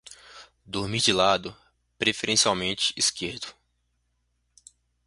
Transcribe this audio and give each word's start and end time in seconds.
Dormir 0.65 0.99
de 1.01 1.13
lado, 1.13 1.55
preferencialmente 1.99 2.91
esquerdo 2.97 3.53